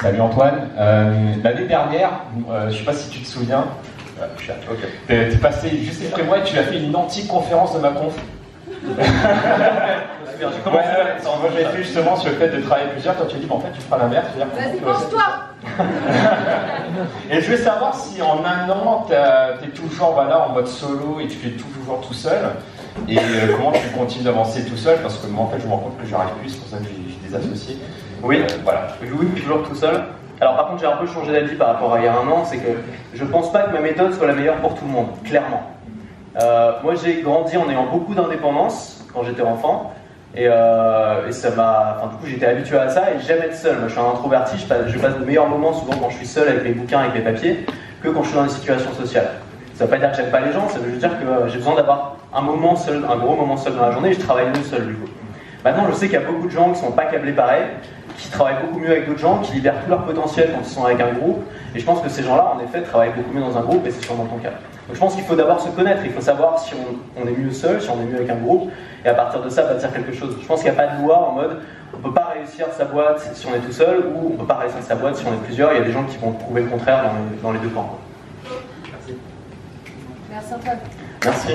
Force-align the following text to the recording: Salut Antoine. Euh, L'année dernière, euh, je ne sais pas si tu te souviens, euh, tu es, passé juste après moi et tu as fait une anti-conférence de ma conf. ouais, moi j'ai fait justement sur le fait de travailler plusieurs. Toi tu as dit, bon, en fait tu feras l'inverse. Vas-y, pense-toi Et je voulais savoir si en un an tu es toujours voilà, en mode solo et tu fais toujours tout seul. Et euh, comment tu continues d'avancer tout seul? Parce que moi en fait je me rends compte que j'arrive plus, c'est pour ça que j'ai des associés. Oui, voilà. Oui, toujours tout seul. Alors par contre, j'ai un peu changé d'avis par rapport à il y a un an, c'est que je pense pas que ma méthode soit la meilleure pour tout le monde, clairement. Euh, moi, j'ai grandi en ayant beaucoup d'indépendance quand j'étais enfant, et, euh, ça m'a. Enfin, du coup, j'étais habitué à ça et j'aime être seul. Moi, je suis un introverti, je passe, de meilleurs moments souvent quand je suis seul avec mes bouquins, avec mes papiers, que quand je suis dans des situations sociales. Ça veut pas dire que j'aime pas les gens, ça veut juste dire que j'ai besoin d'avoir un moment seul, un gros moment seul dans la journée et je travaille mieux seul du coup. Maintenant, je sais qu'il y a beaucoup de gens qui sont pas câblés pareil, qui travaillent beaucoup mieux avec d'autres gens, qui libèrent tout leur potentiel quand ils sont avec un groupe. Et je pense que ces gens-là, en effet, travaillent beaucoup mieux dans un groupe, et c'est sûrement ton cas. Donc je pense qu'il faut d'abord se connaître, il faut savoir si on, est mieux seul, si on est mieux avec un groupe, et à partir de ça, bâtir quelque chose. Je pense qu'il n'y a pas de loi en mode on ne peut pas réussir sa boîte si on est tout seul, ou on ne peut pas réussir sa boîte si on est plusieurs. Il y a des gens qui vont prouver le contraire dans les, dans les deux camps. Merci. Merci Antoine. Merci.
Salut 0.00 0.20
Antoine. 0.20 0.68
Euh, 0.78 1.34
L'année 1.42 1.66
dernière, 1.66 2.10
euh, 2.48 2.68
je 2.68 2.74
ne 2.74 2.78
sais 2.78 2.84
pas 2.84 2.92
si 2.92 3.10
tu 3.10 3.18
te 3.18 3.26
souviens, 3.26 3.64
euh, 4.22 4.26
tu 4.38 5.12
es, 5.12 5.36
passé 5.38 5.70
juste 5.70 6.04
après 6.08 6.22
moi 6.22 6.38
et 6.38 6.44
tu 6.44 6.56
as 6.56 6.62
fait 6.62 6.78
une 6.78 6.94
anti-conférence 6.94 7.74
de 7.74 7.80
ma 7.80 7.90
conf. 7.90 8.14
ouais, 8.96 9.02
moi 10.64 11.50
j'ai 11.52 11.64
fait 11.64 11.82
justement 11.82 12.14
sur 12.14 12.30
le 12.30 12.36
fait 12.36 12.48
de 12.48 12.62
travailler 12.62 12.90
plusieurs. 12.92 13.16
Toi 13.16 13.26
tu 13.28 13.34
as 13.34 13.38
dit, 13.40 13.46
bon, 13.46 13.56
en 13.56 13.60
fait 13.60 13.72
tu 13.74 13.80
feras 13.80 13.98
l'inverse. 13.98 14.28
Vas-y, 14.36 14.78
pense-toi 14.78 15.24
Et 17.30 17.40
je 17.40 17.46
voulais 17.46 17.58
savoir 17.58 17.94
si 17.94 18.20
en 18.22 18.44
un 18.44 18.68
an 18.70 19.06
tu 19.08 19.14
es 19.14 19.70
toujours 19.70 20.12
voilà, 20.12 20.48
en 20.48 20.52
mode 20.52 20.66
solo 20.66 21.20
et 21.20 21.26
tu 21.26 21.36
fais 21.36 21.50
toujours 21.50 22.00
tout 22.00 22.14
seul. 22.14 22.50
Et 23.08 23.18
euh, 23.18 23.56
comment 23.56 23.72
tu 23.72 23.88
continues 23.96 24.24
d'avancer 24.24 24.64
tout 24.64 24.76
seul? 24.76 24.98
Parce 25.02 25.18
que 25.18 25.26
moi 25.28 25.44
en 25.44 25.48
fait 25.48 25.60
je 25.60 25.66
me 25.66 25.72
rends 25.72 25.78
compte 25.78 25.98
que 25.98 26.06
j'arrive 26.06 26.34
plus, 26.40 26.50
c'est 26.50 26.58
pour 26.58 26.68
ça 26.68 26.78
que 26.78 26.84
j'ai 26.84 27.28
des 27.28 27.34
associés. 27.34 27.78
Oui, 28.22 28.42
voilà. 28.64 28.88
Oui, 29.00 29.26
toujours 29.40 29.62
tout 29.62 29.74
seul. 29.74 30.02
Alors 30.40 30.56
par 30.56 30.68
contre, 30.68 30.80
j'ai 30.80 30.86
un 30.86 30.96
peu 30.96 31.06
changé 31.06 31.32
d'avis 31.32 31.56
par 31.56 31.68
rapport 31.68 31.94
à 31.94 31.98
il 31.98 32.04
y 32.04 32.08
a 32.08 32.12
un 32.12 32.28
an, 32.28 32.44
c'est 32.44 32.58
que 32.58 32.70
je 33.12 33.24
pense 33.24 33.50
pas 33.52 33.62
que 33.62 33.72
ma 33.72 33.80
méthode 33.80 34.14
soit 34.14 34.26
la 34.26 34.34
meilleure 34.34 34.56
pour 34.56 34.74
tout 34.74 34.84
le 34.84 34.92
monde, 34.92 35.08
clairement. 35.24 35.62
Euh, 36.40 36.72
moi, 36.84 36.94
j'ai 36.94 37.22
grandi 37.22 37.56
en 37.56 37.68
ayant 37.68 37.86
beaucoup 37.86 38.14
d'indépendance 38.14 39.04
quand 39.12 39.24
j'étais 39.24 39.42
enfant, 39.42 39.92
et, 40.36 40.46
euh, 40.46 41.30
ça 41.32 41.50
m'a. 41.50 41.96
Enfin, 41.98 42.08
du 42.08 42.16
coup, 42.16 42.26
j'étais 42.26 42.46
habitué 42.46 42.78
à 42.78 42.88
ça 42.88 43.10
et 43.12 43.20
j'aime 43.26 43.42
être 43.42 43.56
seul. 43.56 43.78
Moi, 43.78 43.88
je 43.88 43.92
suis 43.92 44.00
un 44.00 44.08
introverti, 44.08 44.58
je 44.58 44.66
passe, 44.66 45.18
de 45.18 45.24
meilleurs 45.24 45.48
moments 45.48 45.72
souvent 45.72 45.94
quand 46.00 46.10
je 46.10 46.16
suis 46.16 46.26
seul 46.26 46.48
avec 46.48 46.64
mes 46.64 46.72
bouquins, 46.72 47.00
avec 47.00 47.14
mes 47.14 47.32
papiers, 47.32 47.66
que 48.02 48.08
quand 48.08 48.22
je 48.22 48.28
suis 48.28 48.36
dans 48.36 48.44
des 48.44 48.50
situations 48.50 48.92
sociales. 48.92 49.30
Ça 49.74 49.84
veut 49.84 49.90
pas 49.90 49.98
dire 49.98 50.10
que 50.10 50.16
j'aime 50.16 50.30
pas 50.30 50.40
les 50.40 50.52
gens, 50.52 50.68
ça 50.68 50.78
veut 50.80 50.88
juste 50.88 51.00
dire 51.00 51.12
que 51.20 51.48
j'ai 51.48 51.58
besoin 51.58 51.76
d'avoir 51.76 52.16
un 52.34 52.42
moment 52.42 52.74
seul, 52.74 53.04
un 53.08 53.16
gros 53.16 53.36
moment 53.36 53.56
seul 53.56 53.74
dans 53.76 53.82
la 53.82 53.92
journée 53.92 54.10
et 54.10 54.14
je 54.14 54.20
travaille 54.20 54.48
mieux 54.48 54.64
seul 54.64 54.88
du 54.88 54.94
coup. 54.94 55.08
Maintenant, 55.64 55.86
je 55.90 55.94
sais 55.94 56.06
qu'il 56.06 56.18
y 56.18 56.22
a 56.22 56.26
beaucoup 56.26 56.46
de 56.46 56.52
gens 56.52 56.72
qui 56.72 56.80
sont 56.80 56.92
pas 56.92 57.06
câblés 57.06 57.32
pareil, 57.32 57.64
qui 58.16 58.30
travaillent 58.30 58.62
beaucoup 58.62 58.78
mieux 58.78 58.90
avec 58.90 59.06
d'autres 59.06 59.20
gens, 59.20 59.38
qui 59.38 59.54
libèrent 59.54 59.82
tout 59.82 59.90
leur 59.90 60.04
potentiel 60.04 60.50
quand 60.52 60.60
ils 60.62 60.68
sont 60.68 60.84
avec 60.84 61.00
un 61.00 61.12
groupe. 61.12 61.44
Et 61.74 61.80
je 61.80 61.84
pense 61.84 62.00
que 62.00 62.08
ces 62.08 62.22
gens-là, 62.22 62.54
en 62.56 62.60
effet, 62.60 62.82
travaillent 62.82 63.12
beaucoup 63.14 63.32
mieux 63.32 63.40
dans 63.40 63.56
un 63.56 63.62
groupe, 63.62 63.86
et 63.86 63.90
c'est 63.90 64.04
sûrement 64.04 64.24
ton 64.24 64.38
cas. 64.38 64.50
Donc 64.50 64.94
je 64.94 65.00
pense 65.00 65.14
qu'il 65.14 65.24
faut 65.24 65.36
d'abord 65.36 65.60
se 65.60 65.68
connaître, 65.68 66.02
il 66.04 66.12
faut 66.12 66.20
savoir 66.20 66.58
si 66.58 66.74
on, 67.16 67.26
est 67.26 67.36
mieux 67.36 67.50
seul, 67.50 67.80
si 67.80 67.90
on 67.90 68.00
est 68.00 68.04
mieux 68.04 68.16
avec 68.16 68.30
un 68.30 68.36
groupe, 68.36 68.70
et 69.04 69.08
à 69.08 69.14
partir 69.14 69.42
de 69.42 69.50
ça, 69.50 69.64
bâtir 69.64 69.92
quelque 69.92 70.12
chose. 70.12 70.36
Je 70.40 70.46
pense 70.46 70.62
qu'il 70.62 70.70
n'y 70.72 70.78
a 70.78 70.82
pas 70.82 70.94
de 70.94 71.02
loi 71.02 71.28
en 71.28 71.32
mode 71.32 71.60
on 71.92 71.98
ne 71.98 72.02
peut 72.02 72.12
pas 72.12 72.34
réussir 72.34 72.66
sa 72.76 72.84
boîte 72.84 73.30
si 73.34 73.46
on 73.46 73.54
est 73.54 73.60
tout 73.60 73.72
seul, 73.72 74.00
ou 74.00 74.28
on 74.28 74.30
ne 74.30 74.36
peut 74.36 74.46
pas 74.46 74.58
réussir 74.58 74.82
sa 74.82 74.94
boîte 74.94 75.16
si 75.16 75.26
on 75.26 75.32
est 75.32 75.44
plusieurs. 75.44 75.72
Il 75.72 75.78
y 75.78 75.80
a 75.80 75.84
des 75.84 75.92
gens 75.92 76.04
qui 76.04 76.16
vont 76.18 76.32
prouver 76.32 76.62
le 76.62 76.68
contraire 76.68 77.02
dans 77.02 77.12
les, 77.12 77.42
dans 77.42 77.52
les 77.52 77.58
deux 77.58 77.74
camps. 77.74 77.98
Merci. 78.44 79.18
Merci 80.30 80.54
Antoine. 80.54 80.78
Merci. 81.24 81.54